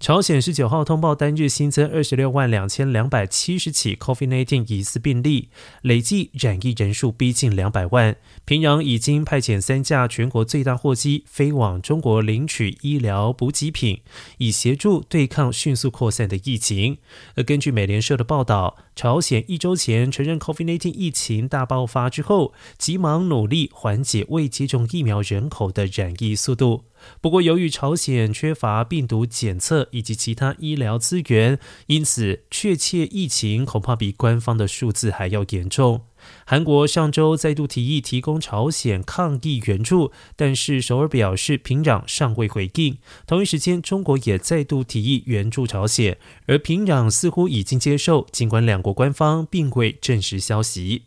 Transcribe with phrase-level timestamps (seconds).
[0.00, 5.50] 朝鲜十九号通报单日新增二十六万两千两百七十起 COVID-19 疑似病例，
[5.82, 8.16] 累计染疫人数逼近两百万。
[8.46, 14.00] 平壤已经派遣三架全国最大货机飞往中国领取医疗补给品，
[14.38, 16.96] 以协助对抗迅速扩散的疫情。
[17.34, 26.84] 而根据美联社的报道，朝鲜一周前承认 COVID-19 疫情大爆发之后，急忙努力缓解未接种疫苗人口的染疫速度。
[27.20, 36.02] 不过，由于朝鲜缺乏病毒检测以及其他医疗资源，因此确切疫情恐怕比官方的数字还要严重。
[36.44, 42.98] 韩国上周再度提议提供朝鲜抗疫援助，但是首尔表示平壤尚未回应。
[43.26, 51.04] 同一时间，中国也再度提议援助朝鲜，而平壤似乎已经接受，尽管两国官方并未证实消息。